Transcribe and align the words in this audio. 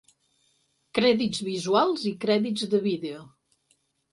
Crèdits 0.99 1.43
visuals 1.49 2.07
i 2.13 2.15
crèdits 2.27 2.67
de 2.73 2.81
vídeo. 2.89 3.25